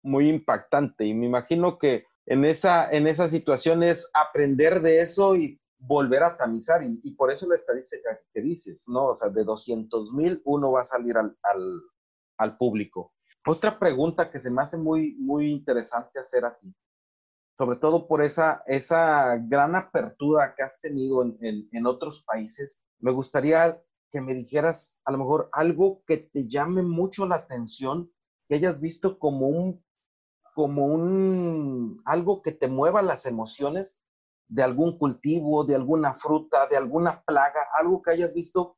[0.04, 1.04] muy impactante.
[1.04, 6.22] Y me imagino que en esa, en esa situación es aprender de eso y volver
[6.22, 6.84] a tamizar.
[6.84, 9.06] Y, por eso la estadística que dices, ¿no?
[9.06, 11.80] O sea, de 200 mil uno va a salir al, al,
[12.38, 13.12] al público.
[13.48, 16.72] Otra pregunta que se me hace muy, muy interesante hacer a ti
[17.62, 23.80] sobre todo por esa, esa gran apertura que has tenido en, otros países me gustaría
[24.10, 28.10] que me dijeras a lo mejor algo que te llame mucho la atención,
[28.48, 29.84] que hayas visto como un,
[30.56, 34.02] como un, algo que te mueva las emociones
[34.48, 38.76] de algún cultivo, de alguna fruta, de alguna plaga, algo que hayas visto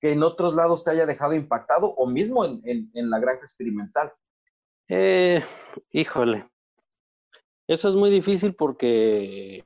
[0.00, 4.10] que en otros lados te haya dejado impactado o mismo en, la granja experimental.
[4.88, 5.44] Eh,
[5.92, 6.50] híjole,
[7.68, 9.64] eso es muy difícil porque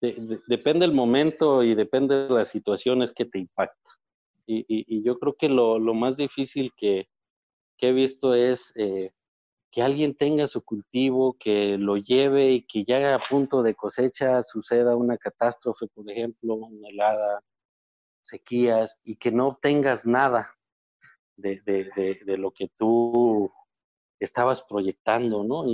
[0.00, 3.90] depende del momento y depende de las situaciones que te impacta.
[4.46, 7.08] Y, yo creo que lo, más difícil que,
[7.78, 9.10] he visto es eh,
[9.72, 14.42] que alguien tenga su cultivo, que lo lleve y que ya a punto de cosecha
[14.42, 17.42] suceda una catástrofe, por ejemplo, una helada,
[18.20, 20.54] sequías, y que no obtengas nada
[21.36, 23.50] de, lo que tú
[24.20, 25.64] estabas proyectando, ¿no?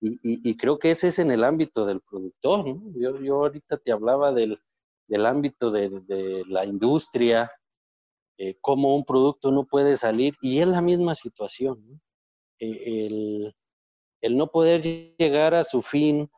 [0.00, 2.92] Y, creo que ese es en el ámbito del productor, ¿no?
[2.94, 4.60] Yo, yo ahorita te hablaba del,
[5.08, 7.50] del ámbito de, la industria,
[8.36, 12.00] eh, cómo un producto no puede salir, y es la misma situación,
[12.60, 13.52] eh,
[14.20, 16.30] el, no poder llegar a su fin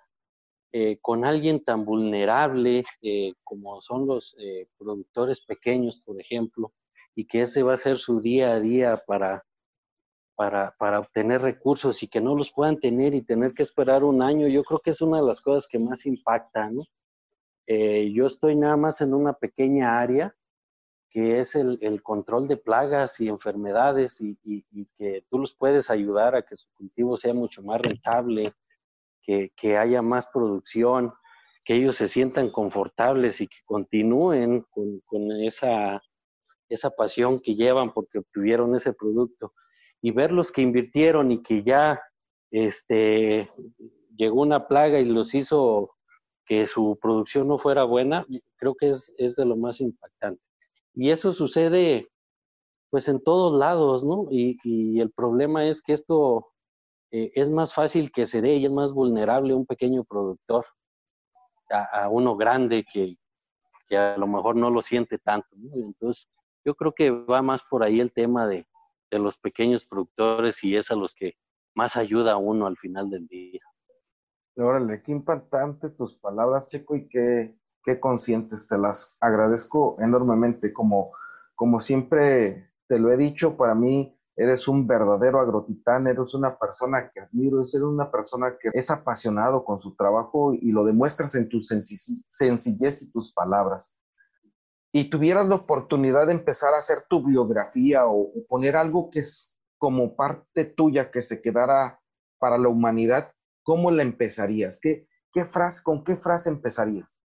[0.73, 2.85] eh, con alguien tan vulnerable
[3.42, 4.37] como son los
[4.79, 6.73] productores pequeños, por ejemplo,
[7.16, 9.44] y que ese va a ser su día a día para,
[10.40, 14.22] para, para, obtener recursos y que no los puedan tener y tener que esperar un
[14.22, 16.85] año, yo creo que es una de las cosas que más impacta, ¿no?
[17.66, 20.35] Eh, yo estoy nada más en una pequeña área
[21.11, 24.35] que es el, control de plagas y enfermedades y,
[24.96, 28.55] que tú los puedes ayudar a que su cultivo sea mucho más rentable,
[29.22, 31.12] que, haya más producción,
[31.66, 36.00] que ellos se sientan confortables y que continúen con, esa,
[36.70, 39.53] esa pasión que llevan porque obtuvieron ese producto.
[40.02, 42.00] Y ver los que invirtieron y que ya
[42.50, 43.50] este,
[44.16, 45.94] llegó una plaga y los hizo
[46.46, 50.42] que su producción no fuera buena, creo que es, de lo más impactante.
[50.94, 52.08] Y eso sucede
[52.90, 54.26] pues en todos lados, ¿no?
[54.32, 56.48] Y, el problema es que esto
[57.12, 60.66] eh, es más fácil que se dé y es más vulnerable un pequeño productor
[61.70, 63.16] a, uno grande que,
[63.96, 65.48] a lo mejor no lo siente tanto.
[65.52, 65.76] ¿no?
[65.76, 66.28] Entonces,
[66.64, 68.66] yo creo que va más por ahí el tema de,
[69.11, 71.35] de los pequeños productores y es a los que
[71.75, 73.61] más ayuda a uno al final del día.
[74.57, 78.68] Órale, qué impactante tus palabras, Checo, y qué, qué conscientes.
[78.68, 80.73] Te las agradezco enormemente.
[80.73, 81.12] Como,
[81.55, 87.11] como siempre te lo he dicho, para mí eres un verdadero agrotitán, eres una persona
[87.11, 91.49] que admiro, eres una persona que es apasionado con su trabajo y lo demuestras en
[91.49, 93.99] tu sencillez y tus palabras.
[94.92, 99.57] Y tuvieras la oportunidad de empezar a hacer tu biografía o poner algo que es
[99.81, 102.00] como parte tuya que se quedara
[102.38, 104.79] para la humanidad, ¿cómo la empezarías?
[104.81, 105.07] ¿Qué,
[105.44, 107.22] frase, ¿Con qué frase empezarías?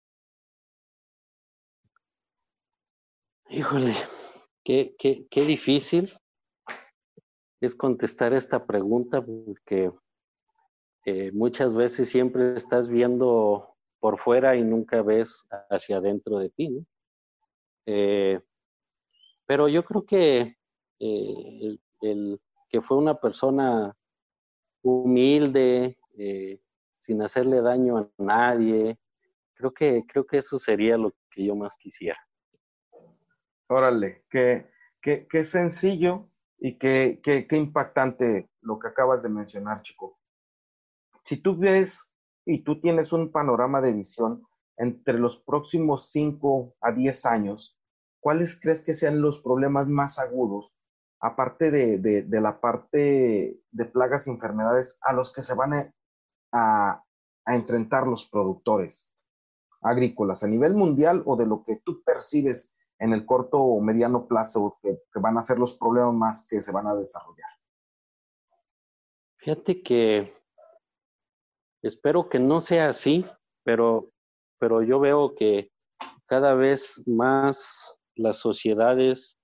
[3.49, 3.93] Híjole,
[4.63, 6.17] qué, qué, qué difícil
[7.62, 9.91] es contestar esta pregunta porque
[11.06, 16.69] eh, muchas veces siempre estás viendo por fuera y nunca ves hacia adentro de ti.
[16.69, 16.86] ¿no?
[17.86, 18.39] Eh,
[19.45, 20.58] pero yo creo que
[21.00, 23.95] eh, el, que fue una persona
[24.82, 26.60] humilde, eh,
[27.02, 28.98] sin hacerle daño a nadie.
[29.54, 32.19] Creo que, creo que eso sería lo que yo más quisiera.
[33.67, 34.69] Órale, qué,
[35.02, 40.19] qué, qué sencillo y qué, qué, qué impactante lo que acabas de mencionar, chico.
[41.24, 42.13] Si tú ves
[42.45, 44.43] y tú tienes un panorama de visión
[44.78, 47.74] entre los próximos 5 a 10 años,
[48.25, 50.79] ¿cuáles crees que sean los problemas más agudos
[51.19, 55.93] aparte de, la parte de plagas y enfermedades a los que se van
[56.51, 57.03] a,
[57.45, 59.13] enfrentar los productores
[59.79, 64.25] agrícolas a nivel mundial o de lo que tú percibes en el corto o mediano
[64.27, 67.51] plazo que, van a ser los problemas más que se van a desarrollar?
[69.38, 70.35] Fíjate que
[71.83, 73.23] espero que no sea así,
[73.63, 74.09] pero,
[74.57, 75.71] pero yo veo que
[76.25, 79.38] cada vez más las sociedades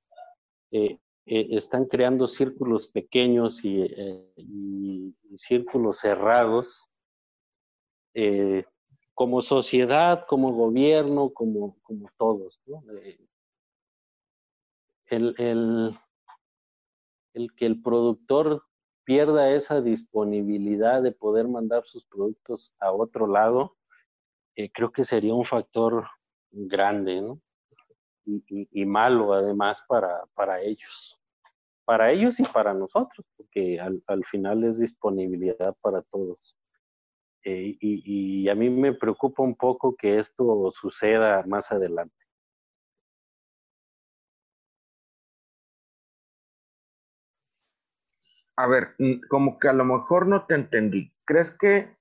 [0.71, 6.87] eh, eh, están creando círculos pequeños y, eh, círculos cerrados
[9.13, 12.61] como sociedad, como gobierno, como, como todos.
[15.05, 15.97] el, el,
[17.33, 18.63] el, que el productor
[19.05, 23.77] pierda esa disponibilidad de poder mandar sus productos a otro lado,
[24.73, 26.07] creo que sería un factor
[26.51, 27.39] grande, ¿no?
[28.47, 31.19] y, malo además para, para, ellos.
[31.85, 36.57] Para ellos y para nosotros, porque al, al final es disponibilidad para todos.
[37.43, 42.21] Eh, y, y a mí me preocupa un poco que esto suceda más adelante.
[48.61, 48.95] a ver,
[49.27, 51.11] como que a lo mejor no te entendí.
[51.25, 51.97] ¿Crees que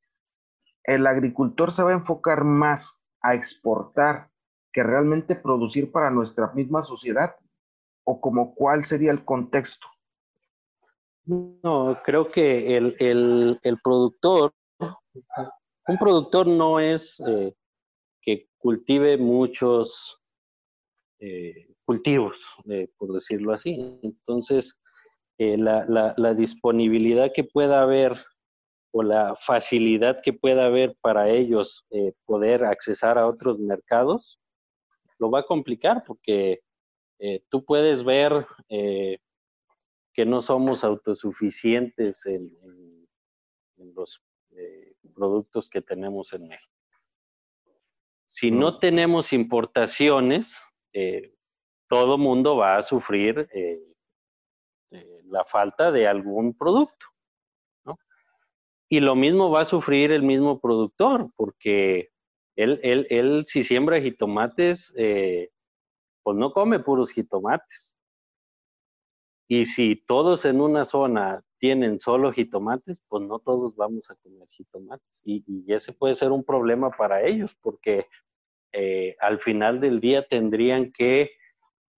[0.85, 4.30] el agricultor se va a enfocar más a exportar
[4.73, 7.37] que realmente producir para nuestra misma sociedad?
[8.05, 9.87] ¿O como cuál sería el contexto?
[11.25, 17.53] No, creo que el, productor, un productor no es eh,
[18.21, 20.19] que cultive muchos
[21.21, 22.37] eh, cultivos,
[22.69, 24.01] eh, por decirlo así.
[24.03, 24.77] Entonces,
[25.39, 28.13] la, la, disponibilidad que pueda haber
[28.93, 31.87] o la facilidad que pueda haber para ellos
[32.27, 34.39] poder accesar a otros mercados,
[35.21, 36.63] lo va a complicar porque
[37.49, 38.47] tú puedes ver
[40.13, 42.51] que no somos autosuficientes en,
[43.95, 46.75] los eh, productos que tenemos en México.
[48.27, 50.61] Si no tenemos importaciones,
[50.93, 51.35] eh,
[51.89, 53.81] todo mundo va a sufrir eh,
[55.25, 57.07] la falta de algún producto.
[58.93, 62.11] Y lo mismo va a sufrir el mismo productor, porque
[62.63, 67.91] él, él, él si siembra jitomates, pues no come puros jitomates
[69.53, 74.47] y si todos en una zona tienen solo jitomates, pues no todos vamos a comer
[74.49, 75.23] jitomates.
[75.25, 78.07] Y, ese puede ser un problema para ellos, porque
[78.71, 81.33] eh, al final del día tendrían que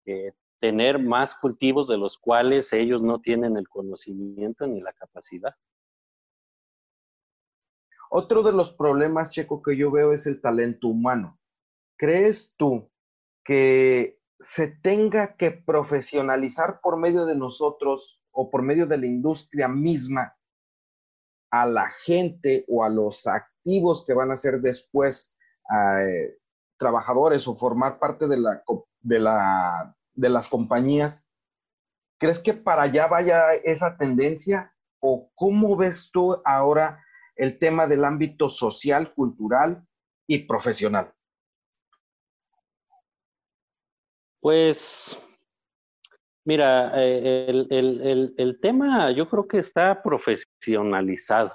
[0.05, 0.31] eh,
[0.61, 5.53] tener más cultivos de los cuales ellos no tienen el conocimiento ni la capacidad.
[8.13, 11.39] Otro de los problemas, Checo, que yo veo es el talento humano.
[11.97, 12.91] ¿Crees tú
[13.41, 19.69] que se tenga que profesionalizar por medio de nosotros o por medio de la industria
[19.69, 20.35] misma
[21.51, 25.37] a la gente o a los activos que van a ser después
[25.73, 26.37] eh,
[26.75, 28.43] trabajadores o formar parte de,
[29.03, 31.29] de las compañías,
[32.19, 34.75] ¿crees que para allá vaya esa tendencia?
[34.99, 37.01] ¿O cómo ves tú ahora
[37.41, 39.83] el tema del ámbito social, cultural
[40.27, 41.11] y profesional?
[44.39, 45.17] Pues,
[46.45, 51.51] mira, eh, el, tema yo creo que está profesionalizado,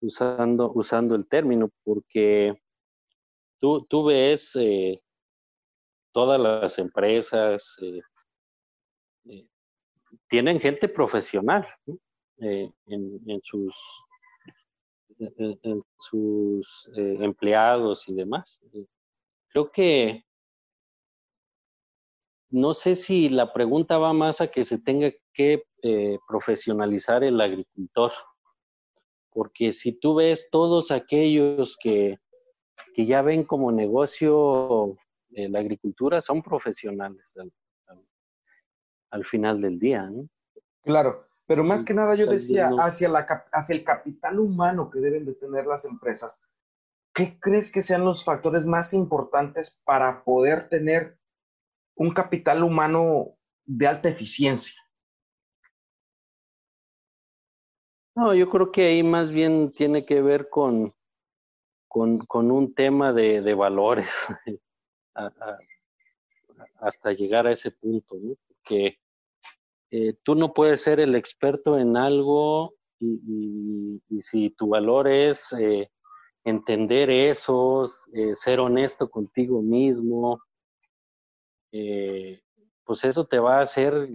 [0.00, 2.58] usando, usando el término, porque
[3.60, 5.02] tú, tú ves eh,
[6.12, 9.46] todas las empresas, eh,
[10.28, 11.68] tienen gente profesional
[12.40, 13.74] en, en, sus,
[15.18, 18.62] en sus empleados y demás.
[19.48, 20.24] Creo que
[22.50, 27.40] no sé si la pregunta va más a que se tenga que eh, profesionalizar el
[27.40, 28.12] agricultor,
[29.30, 32.18] porque si tú ves todos aquellos que,
[32.96, 34.96] ya ven como negocio
[35.30, 37.32] eh, la agricultura, son profesionales
[39.10, 40.10] al, final del día.
[40.82, 45.24] Claro, pero más que nada yo decía hacia, la, hacia el capital humano que deben
[45.24, 46.44] de tener las empresas.
[47.12, 51.18] ¿Qué crees que sean los factores más importantes para poder tener
[51.96, 53.34] un capital humano
[53.68, 54.80] de alta eficiencia.
[58.14, 60.94] No, yo creo que ahí más bien tiene que ver con,
[61.86, 64.10] con, un tema de, valores
[66.80, 68.34] hasta llegar a ese punto, ¿no?
[68.48, 68.98] Porque
[69.90, 75.90] eh, tú no puedes ser el experto en algo y, si tu valor es eh,
[76.44, 80.42] entender eso, eh, ser honesto contigo mismo,
[81.70, 84.08] pues eso te va a hacer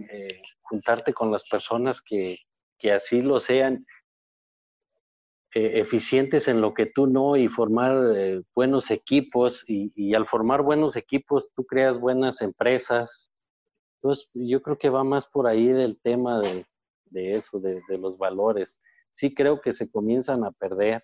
[0.62, 2.38] juntarte con las personas que,
[2.92, 3.86] así lo sean,
[5.52, 11.48] eficientes en lo que tú no y formar buenos equipos y, al formar buenos equipos
[11.54, 13.33] tú creas buenas empresas.
[14.04, 16.66] Entonces yo creo que va más por ahí del tema de,
[17.10, 18.78] eso, de, los valores.
[19.10, 21.02] Sí creo que se comienzan a perder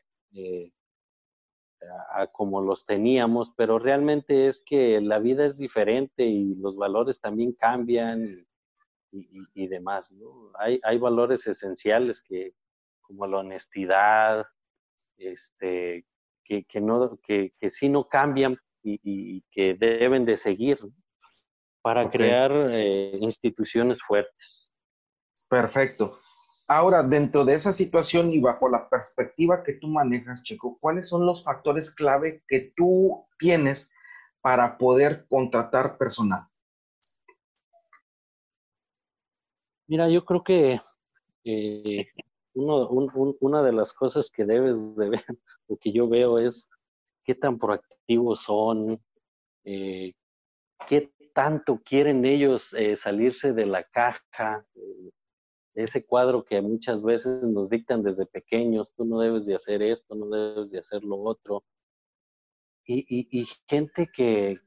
[2.12, 7.22] a, como los teníamos, pero realmente es que la vida es diferente y los valores
[7.22, 8.46] también cambian
[9.12, 10.14] y, demás.
[10.58, 12.52] Hay, hay valores esenciales que,
[13.00, 14.44] como la honestidad,
[15.16, 16.04] este,
[16.44, 17.18] que, que, no,
[17.70, 20.78] sí no cambian y, que deben de seguir
[21.82, 24.72] para crear eh, instituciones fuertes.
[25.48, 26.18] Perfecto.
[26.68, 31.26] Ahora, dentro de esa situación y bajo la perspectiva que tú manejas, Checo, ¿cuáles son
[31.26, 33.92] los factores clave que tú tienes
[34.40, 36.42] para poder contratar personal?
[39.88, 40.80] Mira, yo creo que
[41.42, 42.06] eh,
[42.54, 45.24] una de las cosas que debes de ver,
[45.66, 46.68] o que yo veo es
[47.24, 49.02] qué tan proactivos son,
[49.64, 50.12] eh,
[50.86, 54.64] qué tanto quieren ellos eh, salirse de la caja,
[55.74, 60.14] ese cuadro que muchas veces nos dictan desde pequeños, tú no debes de hacer esto,
[60.14, 61.64] no debes de hacer lo otro.
[62.84, 64.58] Y, gente que,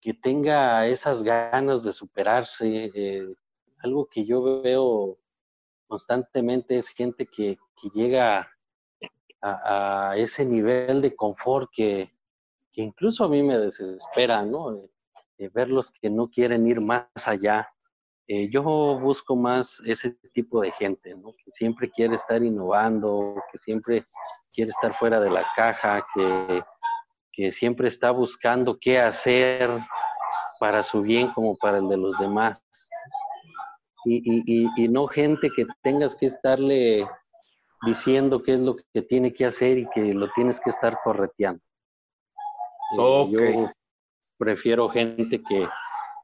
[0.00, 3.34] que, tenga esas ganas de superarse, eh,
[3.78, 5.16] algo que yo veo
[5.86, 8.50] constantemente es gente que, que llega
[9.42, 12.10] a, ese nivel de confort que,
[12.72, 14.88] que, incluso a mí me desespera, ¿no?
[15.52, 17.68] Verlos que no quieren ir más allá.
[18.28, 21.32] Eh, yo busco más ese tipo de gente, ¿no?
[21.32, 24.04] Que siempre quiere estar innovando, que siempre
[24.52, 26.62] quiere estar fuera de la caja, que,
[27.32, 29.70] que siempre está buscando qué hacer
[30.60, 32.62] para su bien como para el de los demás.
[34.04, 37.06] Y, y, y, no gente que tengas que estarle
[37.86, 41.62] diciendo qué es lo que tiene que hacer y que lo tienes que estar correteando.
[42.92, 43.70] Eh, yo
[44.42, 45.68] prefiero gente que,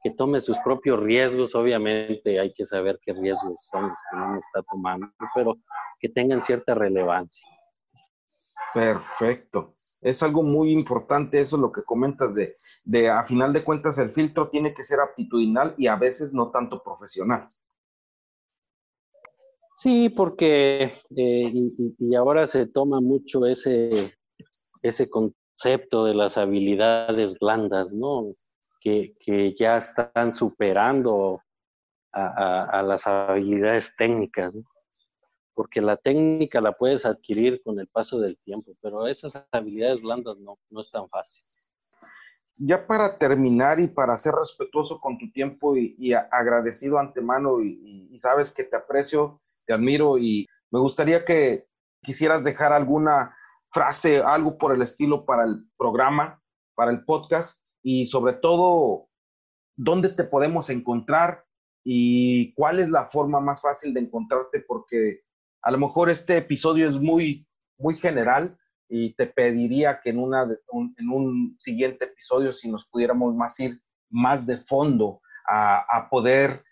[0.02, 4.40] que, tome sus propios riesgos, obviamente hay que saber qué riesgos son los que uno
[4.40, 5.56] está tomando, pero
[6.00, 7.46] que tengan cierta relevancia.
[8.74, 9.74] Perfecto.
[10.00, 12.54] Es algo muy importante eso lo que comentas de,
[12.84, 16.50] de, a final de cuentas, el filtro tiene que ser aptitudinal y a veces no
[16.50, 17.46] tanto profesional.
[19.76, 20.82] Sí, porque
[21.16, 21.52] eh,
[21.98, 24.12] y, ahora se toma mucho ese,
[24.82, 25.08] ese
[25.58, 28.26] concepto de las habilidades blandas, ¿no?
[28.80, 31.42] Que, que ya están superando
[32.12, 34.62] a, las habilidades técnicas, ¿no?
[35.54, 40.38] Porque la técnica la puedes adquirir con el paso del tiempo, pero esas habilidades blandas
[40.38, 41.42] no, no es tan fácil.
[42.58, 48.52] Ya para terminar y para ser respetuoso con tu tiempo y, agradecido antemano y sabes
[48.52, 51.66] que te aprecio te admiro y me gustaría que
[52.02, 53.36] quisieras dejar alguna
[53.70, 56.42] frase, algo por el estilo para el programa,
[56.74, 59.08] para el podcast y sobre todo,
[59.76, 61.44] dónde te podemos encontrar
[61.84, 65.20] y cuál es la forma más fácil de encontrarte porque
[65.62, 67.46] a lo mejor este episodio es muy,
[67.78, 68.58] muy general
[68.88, 73.80] y te pediría que en, una, en un siguiente episodio si nos pudiéramos más ir
[74.10, 76.62] más de fondo a poder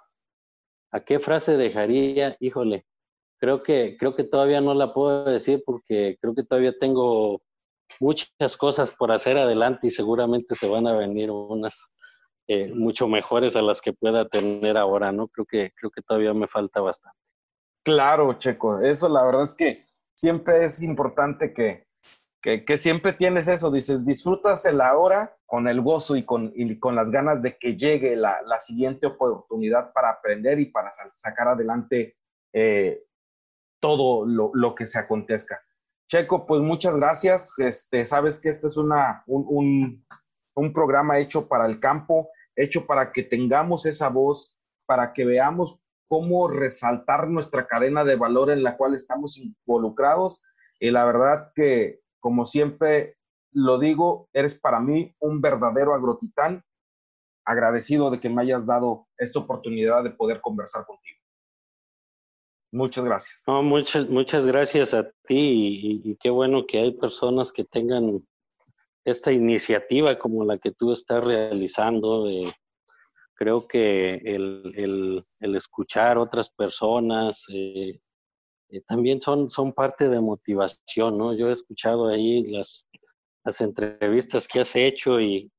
[0.91, 2.86] a qué frase dejaría, híjole,
[3.39, 7.41] creo que, creo que todavía no la puedo decir porque creo que todavía tengo
[7.99, 11.93] muchas cosas por hacer adelante y seguramente se van a venir unas
[12.47, 15.29] eh, mucho mejores a las que pueda tener ahora, ¿no?
[15.29, 17.17] Creo que, creo que todavía me falta bastante.
[17.84, 21.88] Claro, Checo, eso la verdad es que siempre es importante que,
[22.41, 26.95] que, siempre tienes eso, dices, disfrutas el ahora con el gozo y con, y con
[26.95, 32.17] las ganas de que llegue la, la siguiente oportunidad para aprender y para sacar adelante
[32.51, 33.03] eh,
[33.79, 35.61] todo lo, lo que se acontezca.
[36.07, 37.53] Checo, pues muchas gracias.
[37.57, 40.03] Este, sabes que este es una, un,
[40.73, 46.47] programa hecho para el campo, hecho para que tengamos esa voz, para que veamos cómo
[46.47, 50.43] resaltar nuestra cadena de valor en la cual estamos involucrados.
[50.79, 53.17] Y la verdad que, como siempre
[53.51, 56.63] lo digo, eres para mí un verdadero agrotitán.
[57.45, 61.22] Agradecido de que me hayas dado esta oportunidad de poder conversar contigo.
[62.74, 63.43] Muchas gracias.
[63.45, 68.28] No, muchas, muchas gracias a ti y, qué bueno que hay personas que tengan
[69.05, 72.26] esta iniciativa como la que tú estás realizando.
[73.36, 77.99] creo que el, el, escuchar otras personas eh,
[78.69, 81.36] eh, también son, son parte de motivación, ¿no?
[81.36, 82.88] Yo he escuchado ahí las,
[83.43, 85.51] las entrevistas que has hecho y,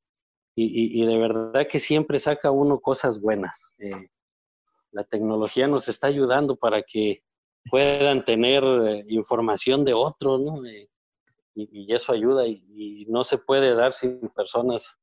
[0.56, 3.72] y, de verdad que siempre saca uno cosas buenas.
[3.78, 4.08] Eh,
[4.94, 7.22] la tecnología nos está ayudando para que
[7.70, 10.64] puedan tener eh, información de otros, ¿no?
[10.64, 10.88] Eh,
[11.56, 14.98] y, eso ayuda y, no se puede dar sin personas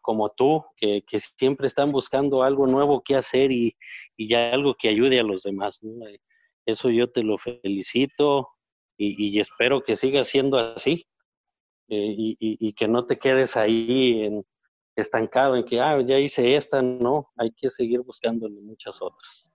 [0.00, 1.02] como tú, que,
[1.38, 3.76] siempre están buscando algo nuevo que hacer y,
[4.18, 5.82] ya algo que ayude a los demás.
[5.82, 6.06] ¿no?
[6.66, 8.48] Eso yo te lo felicito
[8.96, 11.06] y, espero que siga siendo así.
[11.88, 14.22] Eh, y, que no te quedes ahí
[15.00, 19.50] estancado en que, ah, ya hice esta, no, hay que seguir buscándole muchas otras.